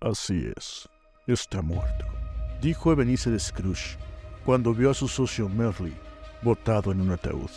[0.00, 0.88] Así es,
[1.26, 2.04] está muerto,
[2.60, 3.96] dijo Ebenezer Scrooge
[4.44, 5.94] cuando vio a su socio Merly
[6.42, 7.50] botado en un ataúd,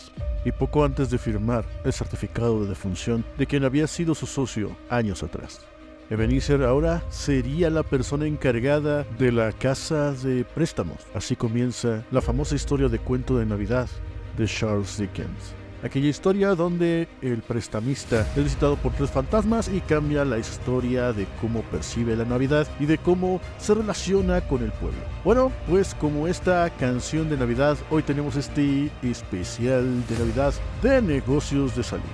[0.44, 4.74] y poco antes de firmar el certificado de defunción de quien había sido su socio
[4.88, 5.60] años atrás.
[6.08, 11.06] Ebenezer ahora sería la persona encargada de la casa de préstamos.
[11.14, 13.88] Así comienza la famosa historia de cuento de Navidad
[14.36, 15.59] de Charles Dickens.
[15.82, 21.26] Aquella historia donde el prestamista es visitado por tres fantasmas y cambia la historia de
[21.40, 25.00] cómo percibe la Navidad y de cómo se relaciona con el pueblo.
[25.24, 31.74] Bueno, pues como esta canción de Navidad, hoy tenemos este especial de Navidad de negocios
[31.74, 32.04] de salud.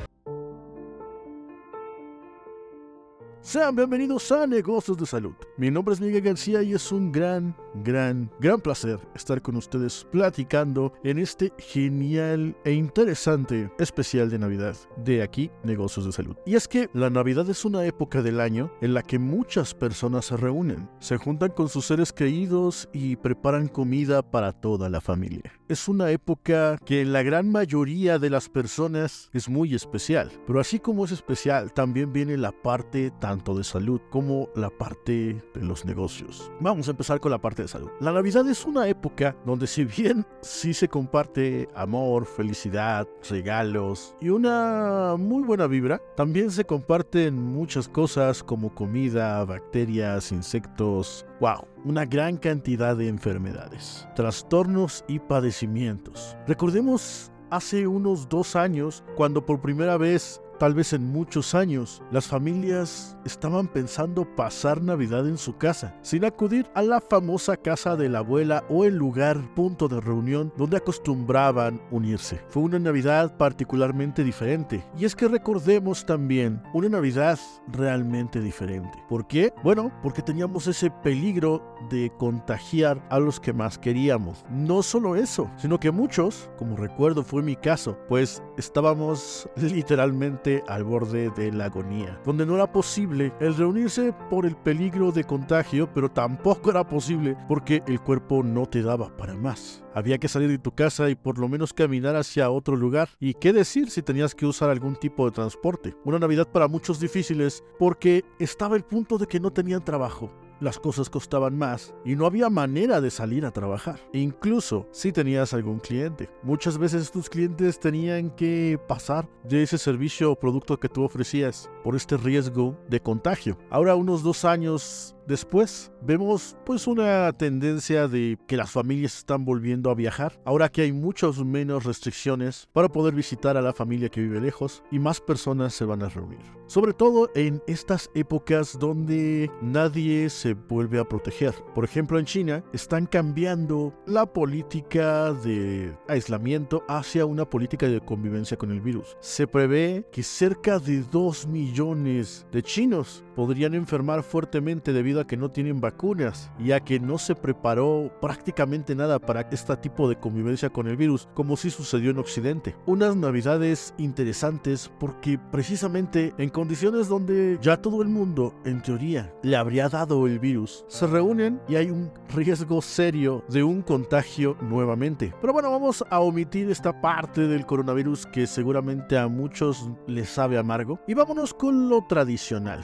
[3.40, 5.34] Sean bienvenidos a Negocios de Salud.
[5.58, 10.06] Mi nombre es Miguel García y es un gran, gran, gran placer estar con ustedes
[10.10, 16.36] platicando en este genial e interesante especial de Navidad de aquí, Negocios de Salud.
[16.44, 20.26] Y es que la Navidad es una época del año en la que muchas personas
[20.26, 25.52] se reúnen, se juntan con sus seres queridos y preparan comida para toda la familia.
[25.68, 30.60] Es una época que en la gran mayoría de las personas es muy especial, pero
[30.60, 35.42] así como es especial, también viene la parte tan tanto de salud como la parte
[35.56, 36.50] de los negocios.
[36.60, 37.90] Vamos a empezar con la parte de salud.
[38.00, 44.28] La Navidad es una época donde si bien sí se comparte amor, felicidad, regalos y
[44.28, 52.04] una muy buena vibra, también se comparten muchas cosas como comida, bacterias, insectos, wow, una
[52.04, 56.36] gran cantidad de enfermedades, trastornos y padecimientos.
[56.46, 62.26] Recordemos hace unos dos años cuando por primera vez Tal vez en muchos años las
[62.26, 68.08] familias estaban pensando pasar Navidad en su casa, sin acudir a la famosa casa de
[68.08, 72.40] la abuela o el lugar punto de reunión donde acostumbraban unirse.
[72.48, 77.38] Fue una Navidad particularmente diferente, y es que recordemos también una Navidad
[77.68, 79.04] realmente diferente.
[79.10, 79.52] ¿Por qué?
[79.62, 84.44] Bueno, porque teníamos ese peligro de contagiar a los que más queríamos.
[84.50, 90.84] No solo eso, sino que muchos, como recuerdo fue mi caso, pues estábamos literalmente al
[90.84, 95.92] borde de la agonía, donde no era posible el reunirse por el peligro de contagio,
[95.92, 99.82] pero tampoco era posible porque el cuerpo no te daba para más.
[99.94, 103.08] Había que salir de tu casa y por lo menos caminar hacia otro lugar.
[103.18, 105.96] ¿Y qué decir si tenías que usar algún tipo de transporte?
[106.04, 110.30] Una Navidad para muchos difíciles porque estaba el punto de que no tenían trabajo
[110.60, 114.00] las cosas costaban más y no había manera de salir a trabajar.
[114.12, 116.30] incluso si tenías algún cliente.
[116.42, 121.70] Muchas veces tus clientes tenían que pasar de ese servicio o producto que tú ofrecías
[121.82, 123.58] por este riesgo de contagio.
[123.70, 129.90] Ahora unos dos años Después vemos pues una tendencia de que las familias están volviendo
[129.90, 134.20] a viajar, ahora que hay muchas menos restricciones para poder visitar a la familia que
[134.20, 136.38] vive lejos y más personas se van a reunir.
[136.68, 141.54] Sobre todo en estas épocas donde nadie se vuelve a proteger.
[141.74, 148.56] Por ejemplo en China están cambiando la política de aislamiento hacia una política de convivencia
[148.56, 149.16] con el virus.
[149.20, 155.36] Se prevé que cerca de 2 millones de chinos podrían enfermar fuertemente debido a que
[155.36, 160.16] no tienen vacunas y a que no se preparó prácticamente nada para este tipo de
[160.16, 162.76] convivencia con el virus, como sí sucedió en Occidente.
[162.86, 169.56] Unas navidades interesantes porque precisamente en condiciones donde ya todo el mundo, en teoría, le
[169.56, 175.34] habría dado el virus, se reúnen y hay un riesgo serio de un contagio nuevamente.
[175.40, 180.58] Pero bueno, vamos a omitir esta parte del coronavirus que seguramente a muchos les sabe
[180.58, 182.82] amargo y vámonos con lo tradicional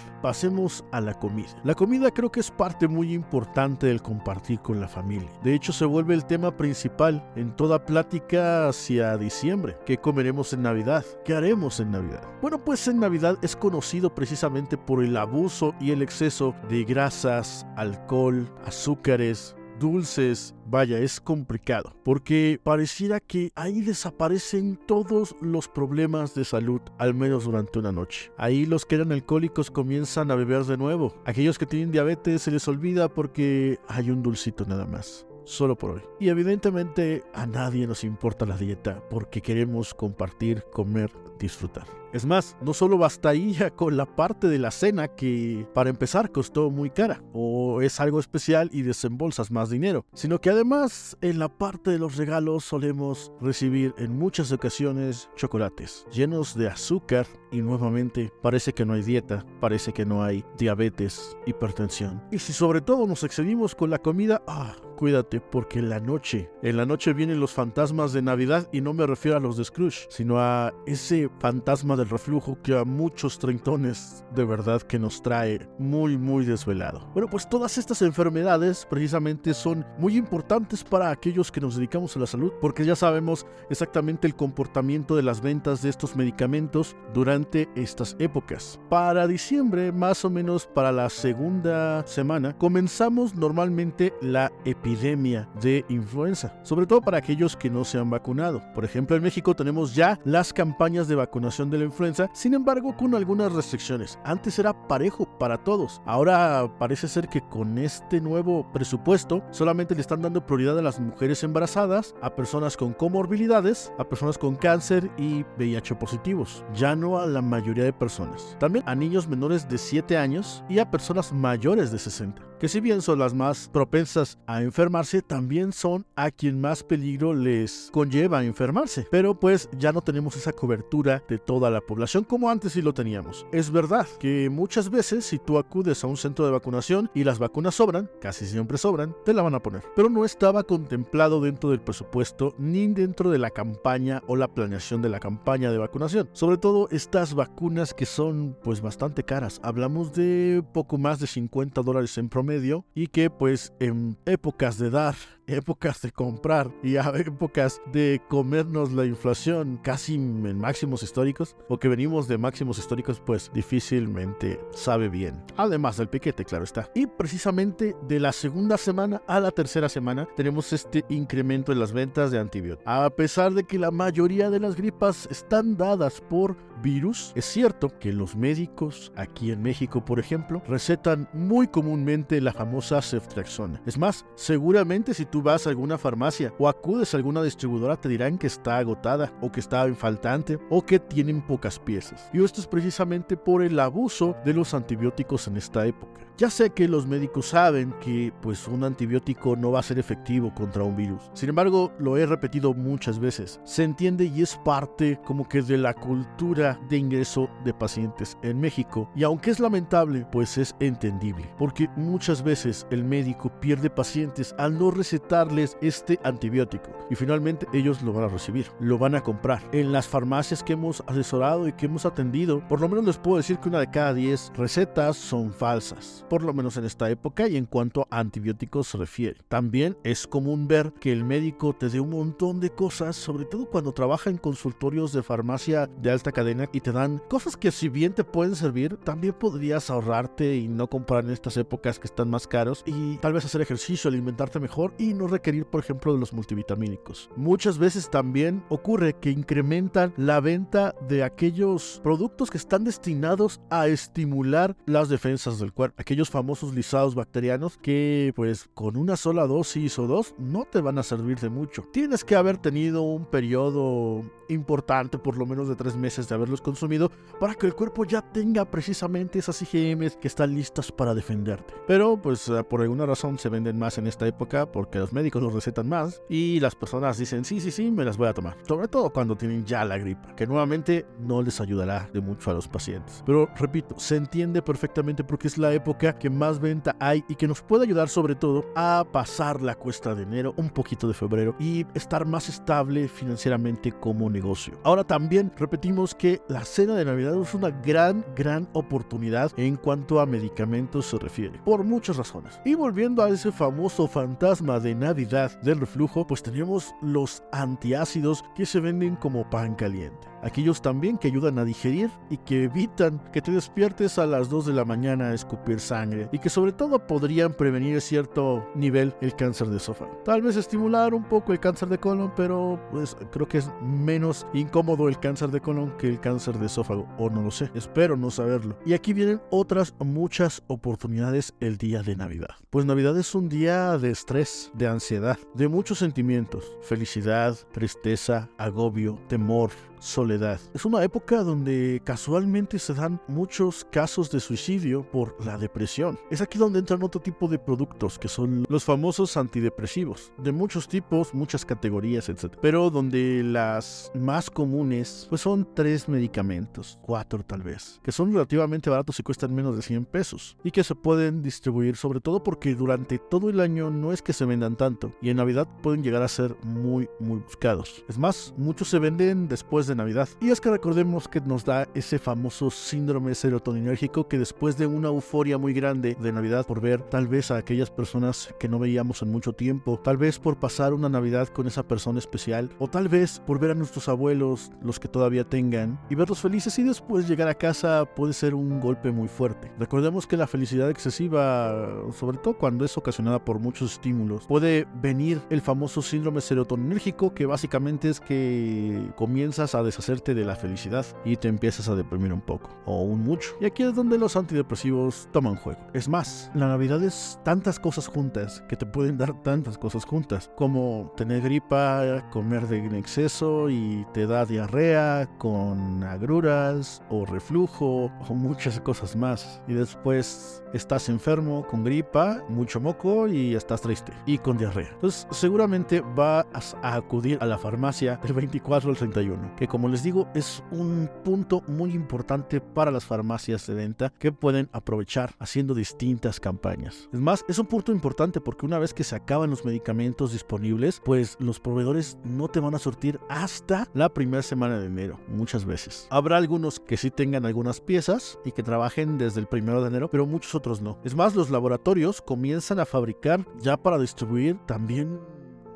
[0.92, 1.48] a la comida.
[1.64, 5.30] La comida creo que es parte muy importante del compartir con la familia.
[5.42, 9.76] De hecho, se vuelve el tema principal en toda plática hacia diciembre.
[9.86, 11.04] ¿Qué comeremos en Navidad?
[11.24, 12.22] ¿Qué haremos en Navidad?
[12.40, 17.66] Bueno, pues en Navidad es conocido precisamente por el abuso y el exceso de grasas,
[17.76, 26.44] alcohol, azúcares, dulces, vaya, es complicado, porque pareciera que ahí desaparecen todos los problemas de
[26.44, 28.32] salud, al menos durante una noche.
[28.38, 31.14] Ahí los que eran alcohólicos comienzan a beber de nuevo.
[31.26, 35.90] Aquellos que tienen diabetes se les olvida porque hay un dulcito nada más solo por
[35.92, 36.02] hoy.
[36.20, 41.86] Y evidentemente a nadie nos importa la dieta porque queremos compartir, comer, disfrutar.
[42.12, 46.70] Es más, no solo bastaría con la parte de la cena que para empezar costó
[46.70, 51.48] muy cara o es algo especial y desembolsas más dinero, sino que además en la
[51.48, 58.30] parte de los regalos solemos recibir en muchas ocasiones chocolates llenos de azúcar y nuevamente
[58.42, 62.22] parece que no hay dieta, parece que no hay diabetes, hipertensión.
[62.30, 66.76] Y si sobre todo nos excedimos con la comida, ah, cuídate porque la noche, en
[66.76, 70.06] la noche vienen los fantasmas de Navidad y no me refiero a los de Scrooge,
[70.10, 75.22] sino a ese fantasma de del reflujo que a muchos treintones de verdad que nos
[75.22, 77.08] trae muy muy desvelado.
[77.12, 82.20] Bueno, pues todas estas enfermedades precisamente son muy importantes para aquellos que nos dedicamos a
[82.20, 87.68] la salud porque ya sabemos exactamente el comportamiento de las ventas de estos medicamentos durante
[87.76, 88.80] estas épocas.
[88.88, 96.54] Para diciembre, más o menos para la segunda semana, comenzamos normalmente la epidemia de influenza,
[96.62, 98.62] sobre todo para aquellos que no se han vacunado.
[98.74, 102.96] Por ejemplo, en México tenemos ya las campañas de vacunación de la influenza, sin embargo
[102.96, 104.18] con algunas restricciones.
[104.24, 110.00] Antes era parejo para todos, ahora parece ser que con este nuevo presupuesto solamente le
[110.00, 115.10] están dando prioridad a las mujeres embarazadas, a personas con comorbilidades, a personas con cáncer
[115.16, 118.56] y VIH positivos, ya no a la mayoría de personas.
[118.58, 122.78] También a niños menores de 7 años y a personas mayores de 60 que si
[122.78, 128.44] bien son las más propensas a enfermarse, también son a quien más peligro les conlleva
[128.44, 129.04] enfermarse.
[129.10, 132.94] Pero pues ya no tenemos esa cobertura de toda la población como antes sí lo
[132.94, 133.44] teníamos.
[133.50, 137.40] Es verdad que muchas veces si tú acudes a un centro de vacunación y las
[137.40, 139.82] vacunas sobran, casi siempre sobran, te la van a poner.
[139.96, 145.02] Pero no estaba contemplado dentro del presupuesto ni dentro de la campaña o la planeación
[145.02, 146.28] de la campaña de vacunación.
[146.32, 149.58] Sobre todo estas vacunas que son pues bastante caras.
[149.64, 152.51] Hablamos de poco más de 50 dólares en promedio
[152.94, 155.14] y que pues en épocas de dar,
[155.46, 161.78] épocas de comprar y a épocas de comernos la inflación casi en máximos históricos o
[161.78, 165.42] que venimos de máximos históricos pues difícilmente sabe bien.
[165.56, 166.90] Además del piquete, claro está.
[166.94, 171.92] Y precisamente de la segunda semana a la tercera semana tenemos este incremento en las
[171.92, 172.86] ventas de antibióticos.
[172.86, 177.96] A pesar de que la mayoría de las gripas están dadas por virus, es cierto
[177.98, 183.80] que los médicos aquí en México, por ejemplo, recetan muy comúnmente la famosa ceftriaxona.
[183.86, 188.08] Es más, seguramente si tú vas a alguna farmacia o acudes a alguna distribuidora te
[188.08, 192.28] dirán que está agotada o que está faltante o que tienen pocas piezas.
[192.32, 196.20] Y esto es precisamente por el abuso de los antibióticos en esta época.
[196.38, 200.52] Ya sé que los médicos saben que pues un antibiótico no va a ser efectivo
[200.54, 201.30] contra un virus.
[201.34, 203.60] Sin embargo, lo he repetido muchas veces.
[203.64, 208.58] Se entiende y es parte como que de la cultura de ingreso de pacientes en
[208.58, 209.10] México.
[209.14, 214.78] Y aunque es lamentable, pues es entendible, porque muchas veces el médico pierde pacientes al
[214.78, 219.62] no recetarles este antibiótico y finalmente ellos lo van a recibir, lo van a comprar.
[219.72, 223.36] En las farmacias que hemos asesorado y que hemos atendido, por lo menos les puedo
[223.36, 227.46] decir que una de cada 10 recetas son falsas por lo menos en esta época
[227.46, 229.36] y en cuanto a antibióticos se refiere.
[229.48, 233.66] También es común ver que el médico te dé un montón de cosas, sobre todo
[233.66, 237.90] cuando trabaja en consultorios de farmacia de alta cadena y te dan cosas que si
[237.90, 242.30] bien te pueden servir, también podrías ahorrarte y no comprar en estas épocas que están
[242.30, 246.18] más caros y tal vez hacer ejercicio, alimentarte mejor y no requerir, por ejemplo, de
[246.18, 247.28] los multivitamínicos.
[247.36, 253.86] Muchas veces también ocurre que incrementan la venta de aquellos productos que están destinados a
[253.86, 259.98] estimular las defensas del cuerpo aquellos famosos lisados bacterianos que pues con una sola dosis
[259.98, 261.82] o dos no te van a servir de mucho.
[261.92, 266.60] Tienes que haber tenido un periodo importante, por lo menos de tres meses de haberlos
[266.60, 267.10] consumido,
[267.40, 271.74] para que el cuerpo ya tenga precisamente esas IgMs que están listas para defenderte.
[271.86, 275.42] Pero pues eh, por alguna razón se venden más en esta época porque los médicos
[275.42, 278.56] los recetan más y las personas dicen sí, sí, sí, me las voy a tomar.
[278.66, 282.54] Sobre todo cuando tienen ya la gripa, que nuevamente no les ayudará de mucho a
[282.54, 283.22] los pacientes.
[283.24, 287.48] Pero repito, se entiende perfectamente porque es la época que más venta hay y que
[287.48, 291.54] nos puede ayudar sobre todo a pasar la cuesta de enero, un poquito de febrero
[291.58, 294.78] y estar más estable financieramente como negocio.
[294.84, 300.20] Ahora también repetimos que la cena de Navidad es una gran, gran oportunidad en cuanto
[300.20, 302.60] a medicamentos se refiere, por muchas razones.
[302.64, 308.66] Y volviendo a ese famoso fantasma de Navidad del reflujo, pues tenemos los antiácidos que
[308.66, 313.40] se venden como pan caliente aquellos también que ayudan a digerir y que evitan que
[313.40, 317.06] te despiertes a las 2 de la mañana a escupir sangre y que sobre todo
[317.06, 320.20] podrían prevenir cierto nivel el cáncer de esófago.
[320.24, 324.46] Tal vez estimular un poco el cáncer de colon, pero pues creo que es menos
[324.52, 328.16] incómodo el cáncer de colon que el cáncer de esófago, o no lo sé, espero
[328.16, 328.76] no saberlo.
[328.84, 332.56] Y aquí vienen otras muchas oportunidades el día de Navidad.
[332.70, 339.18] Pues Navidad es un día de estrés, de ansiedad, de muchos sentimientos, felicidad, tristeza, agobio,
[339.28, 339.70] temor,
[340.02, 340.60] soledad.
[340.74, 346.18] Es una época donde casualmente se dan muchos casos de suicidio por la depresión.
[346.30, 350.88] Es aquí donde entran otro tipo de productos que son los famosos antidepresivos, de muchos
[350.88, 352.56] tipos, muchas categorías, etc.
[352.60, 358.90] Pero donde las más comunes pues son tres medicamentos, cuatro tal vez, que son relativamente
[358.90, 362.74] baratos y cuestan menos de 100 pesos y que se pueden distribuir sobre todo porque
[362.74, 366.22] durante todo el año no es que se vendan tanto y en Navidad pueden llegar
[366.22, 368.04] a ser muy muy buscados.
[368.08, 370.28] Es más, muchos se venden después de de Navidad.
[370.40, 375.08] Y es que recordemos que nos da ese famoso síndrome serotoninérgico que después de una
[375.08, 379.22] euforia muy grande de Navidad por ver tal vez a aquellas personas que no veíamos
[379.22, 383.08] en mucho tiempo, tal vez por pasar una Navidad con esa persona especial, o tal
[383.08, 387.28] vez por ver a nuestros abuelos, los que todavía tengan, y verlos felices y después
[387.28, 389.70] llegar a casa puede ser un golpe muy fuerte.
[389.78, 395.40] Recordemos que la felicidad excesiva, sobre todo cuando es ocasionada por muchos estímulos, puede venir
[395.50, 401.36] el famoso síndrome serotoninérgico que básicamente es que comienzas a deshacerte de la felicidad y
[401.36, 403.50] te empiezas a deprimir un poco o un mucho.
[403.60, 405.80] Y aquí es donde los antidepresivos toman juego.
[405.92, 410.50] Es más, la Navidad es tantas cosas juntas que te pueden dar tantas cosas juntas
[410.56, 418.10] como tener gripa, comer de en exceso y te da diarrea con agruras o reflujo
[418.28, 419.62] o muchas cosas más.
[419.68, 424.90] Y después estás enfermo con gripa, mucho moco y estás triste y con diarrea.
[424.94, 430.02] Entonces seguramente vas a acudir a la farmacia del 24 al 31, que como les
[430.02, 435.72] digo es un punto muy importante para las farmacias de venta que pueden aprovechar haciendo
[435.72, 437.08] distintas campañas.
[437.10, 441.00] Es más, es un punto importante porque una vez que se acaban los medicamentos disponibles,
[441.02, 445.64] pues los proveedores no te van a surtir hasta la primera semana de enero, muchas
[445.64, 446.06] veces.
[446.10, 450.10] Habrá algunos que sí tengan algunas piezas y que trabajen desde el primero de enero,
[450.10, 450.98] pero muchos otros no.
[451.02, 455.18] Es más, los laboratorios comienzan a fabricar ya para distribuir también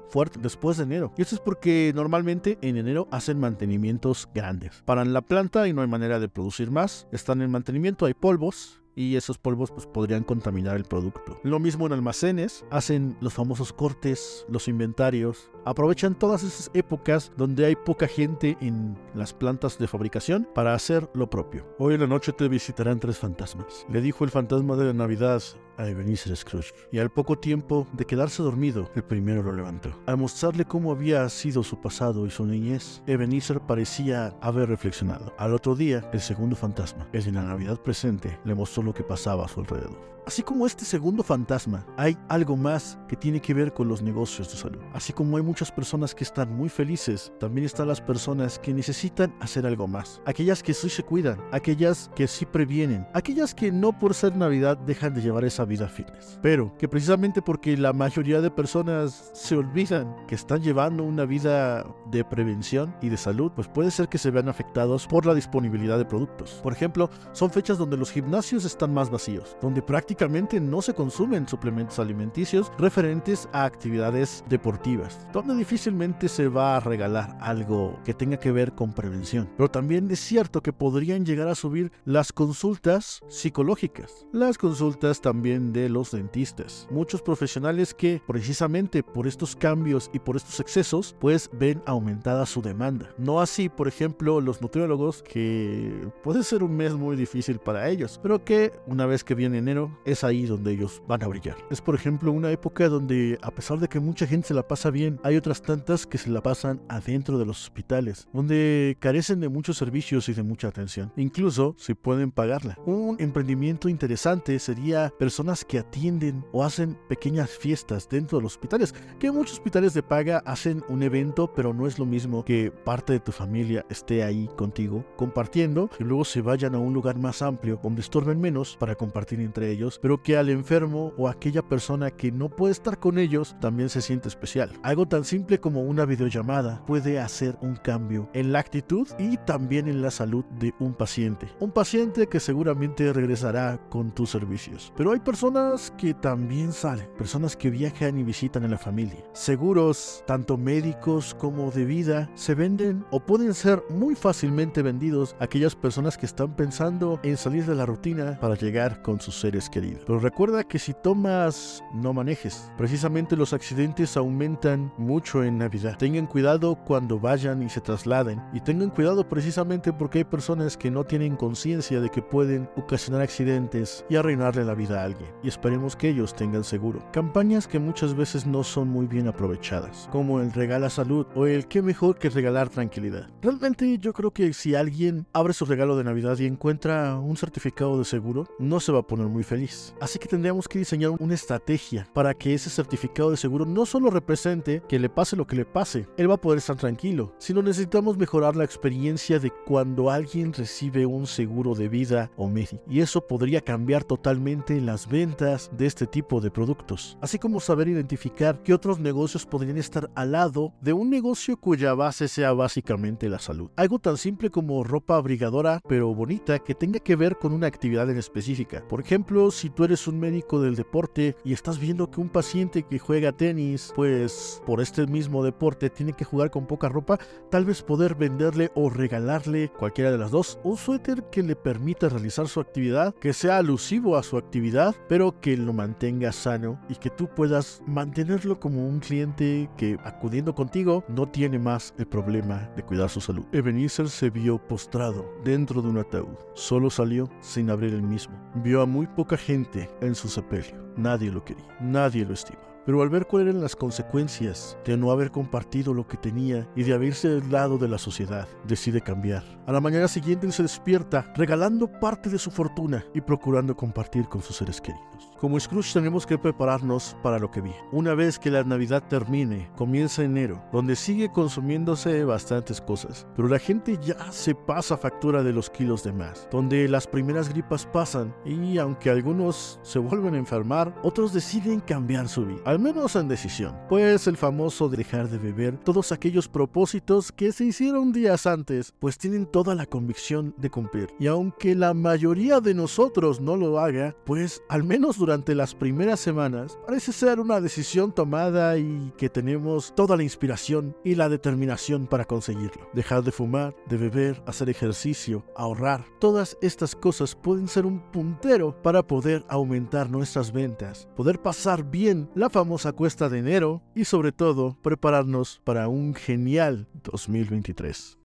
[0.08, 1.12] fuerte después de enero.
[1.16, 4.82] Y eso es porque normalmente en enero hacen mantenimientos grandes.
[4.84, 7.06] Paran la planta y no hay manera de producir más.
[7.12, 11.38] Están en mantenimiento, hay polvos y esos polvos pues, podrían contaminar el producto.
[11.44, 17.66] Lo mismo en almacenes, hacen los famosos cortes, los inventarios, aprovechan todas esas épocas donde
[17.66, 21.66] hay poca gente en las plantas de fabricación para hacer lo propio.
[21.78, 23.86] Hoy en la noche te visitarán tres fantasmas.
[23.90, 25.42] Le dijo el fantasma de la Navidad
[25.78, 29.90] a Ebenezer Scrooge, y al poco tiempo de quedarse dormido, el primero lo levantó.
[30.06, 35.34] Al mostrarle cómo había sido su pasado y su niñez, Ebenezer parecía haber reflexionado.
[35.38, 39.04] Al otro día, el segundo fantasma, el de la Navidad presente, le mostró lo que
[39.04, 40.16] pasaba a su alrededor.
[40.26, 44.50] Así como este segundo fantasma, hay algo más que tiene que ver con los negocios
[44.50, 44.82] de salud.
[44.92, 49.32] Así como hay muchas personas que están muy felices, también están las personas que necesitan
[49.38, 50.20] hacer algo más.
[50.24, 54.76] Aquellas que sí se cuidan, aquellas que sí previenen, aquellas que no por ser Navidad
[54.78, 56.40] dejan de llevar esa vida fitness.
[56.42, 61.86] Pero que precisamente porque la mayoría de personas se olvidan que están llevando una vida
[62.10, 65.98] de prevención y de salud, pues puede ser que se vean afectados por la disponibilidad
[65.98, 66.58] de productos.
[66.64, 71.48] Por ejemplo, son fechas donde los gimnasios están más vacíos, donde prácticamente no se consumen
[71.48, 78.38] suplementos alimenticios referentes a actividades deportivas, donde difícilmente se va a regalar algo que tenga
[78.38, 79.48] que ver con prevención.
[79.56, 85.72] Pero también es cierto que podrían llegar a subir las consultas psicológicas, las consultas también
[85.72, 86.86] de los dentistas.
[86.90, 92.60] Muchos profesionales que precisamente por estos cambios y por estos excesos, pues ven aumentada su
[92.60, 93.10] demanda.
[93.16, 98.18] No así, por ejemplo, los nutriólogos, que puede ser un mes muy difícil para ellos,
[98.22, 101.56] pero que una vez que viene enero es ahí donde ellos van a brillar.
[101.70, 104.90] Es por ejemplo una época donde a pesar de que mucha gente se la pasa
[104.90, 109.48] bien, hay otras tantas que se la pasan adentro de los hospitales, donde carecen de
[109.48, 112.78] muchos servicios y de mucha atención, incluso si pueden pagarla.
[112.86, 118.94] Un emprendimiento interesante sería personas que atienden o hacen pequeñas fiestas dentro de los hospitales,
[119.18, 123.12] que muchos hospitales de paga hacen un evento, pero no es lo mismo que parte
[123.12, 127.42] de tu familia esté ahí contigo compartiendo y luego se vayan a un lugar más
[127.42, 132.10] amplio donde estorben menos para compartir entre ellos pero que al enfermo o aquella persona
[132.10, 134.72] que no puede estar con ellos también se siente especial.
[134.82, 139.88] Algo tan simple como una videollamada puede hacer un cambio en la actitud y también
[139.88, 141.48] en la salud de un paciente.
[141.60, 144.92] Un paciente que seguramente regresará con tus servicios.
[144.96, 149.24] Pero hay personas que también salen, personas que viajan y visitan a la familia.
[149.32, 155.44] Seguros, tanto médicos como de vida, se venden o pueden ser muy fácilmente vendidos a
[155.44, 159.68] aquellas personas que están pensando en salir de la rutina para llegar con sus seres
[159.70, 160.02] queridos.
[160.06, 162.70] Pero recuerda que si tomas, no manejes.
[162.76, 165.96] Precisamente los accidentes aumentan mucho en Navidad.
[165.98, 168.42] Tengan cuidado cuando vayan y se trasladen.
[168.52, 173.22] Y tengan cuidado precisamente porque hay personas que no tienen conciencia de que pueden ocasionar
[173.22, 175.30] accidentes y arruinarle la vida a alguien.
[175.42, 177.02] Y esperemos que ellos tengan seguro.
[177.12, 181.66] Campañas que muchas veces no son muy bien aprovechadas, como el regala salud o el
[181.66, 183.28] qué mejor que regalar tranquilidad.
[183.42, 187.98] Realmente yo creo que si alguien abre su regalo de Navidad y encuentra un certificado
[187.98, 188.25] de seguro,
[188.58, 189.94] no se va a poner muy feliz.
[190.00, 194.10] Así que tendríamos que diseñar una estrategia para que ese certificado de seguro no solo
[194.10, 197.62] represente que le pase lo que le pase, él va a poder estar tranquilo, sino
[197.62, 202.82] necesitamos mejorar la experiencia de cuando alguien recibe un seguro de vida o médico.
[202.88, 207.88] Y eso podría cambiar totalmente las ventas de este tipo de productos, así como saber
[207.88, 213.28] identificar qué otros negocios podrían estar al lado de un negocio cuya base sea básicamente
[213.28, 213.70] la salud.
[213.76, 218.06] Algo tan simple como ropa abrigadora pero bonita que tenga que ver con una actividad
[218.16, 218.82] específica.
[218.88, 222.82] Por ejemplo, si tú eres un médico del deporte y estás viendo que un paciente
[222.82, 227.18] que juega tenis, pues por este mismo deporte tiene que jugar con poca ropa,
[227.50, 232.08] tal vez poder venderle o regalarle cualquiera de las dos un suéter que le permita
[232.08, 236.96] realizar su actividad, que sea alusivo a su actividad, pero que lo mantenga sano y
[236.96, 242.70] que tú puedas mantenerlo como un cliente que acudiendo contigo no tiene más el problema
[242.76, 243.44] de cuidar su salud.
[243.52, 246.36] Ebenezer se vio postrado dentro de un ataúd.
[246.54, 248.34] Solo salió sin abrir el mismo.
[248.54, 250.74] Vio a muy poca gente en su sepelio.
[250.96, 252.60] Nadie lo quería, nadie lo estima.
[252.86, 256.84] Pero al ver cuáles eran las consecuencias de no haber compartido lo que tenía y
[256.84, 259.42] de haberse del lado de la sociedad, decide cambiar.
[259.66, 264.40] A la mañana siguiente se despierta regalando parte de su fortuna y procurando compartir con
[264.40, 265.25] sus seres queridos.
[265.40, 267.78] Como Scrooge tenemos que prepararnos para lo que viene.
[267.92, 273.58] Una vez que la Navidad termine, comienza enero, donde sigue consumiéndose bastantes cosas, pero la
[273.58, 278.34] gente ya se pasa factura de los kilos de más, donde las primeras gripas pasan
[278.44, 283.28] y aunque algunos se vuelven a enfermar, otros deciden cambiar su vida, al menos en
[283.28, 288.94] decisión, pues el famoso dejar de beber, todos aquellos propósitos que se hicieron días antes,
[288.98, 291.08] pues tienen toda la convicción de cumplir.
[291.18, 296.20] Y aunque la mayoría de nosotros no lo haga, pues al menos durante las primeras
[296.20, 302.06] semanas parece ser una decisión tomada y que tenemos toda la inspiración y la determinación
[302.06, 302.88] para conseguirlo.
[302.92, 308.80] Dejar de fumar, de beber, hacer ejercicio, ahorrar, todas estas cosas pueden ser un puntero
[308.82, 314.30] para poder aumentar nuestras ventas, poder pasar bien la famosa cuesta de enero y sobre
[314.30, 318.25] todo prepararnos para un genial 2023.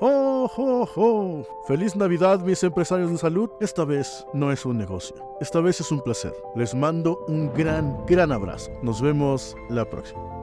[0.00, 1.42] ¡Oh, oh, oh!
[1.66, 3.50] ¡Feliz Navidad, mis empresarios de salud!
[3.60, 5.16] Esta vez no es un negocio.
[5.40, 6.32] Esta vez es un placer.
[6.54, 8.70] Les mando un gran, gran abrazo.
[8.80, 10.37] Nos vemos la próxima.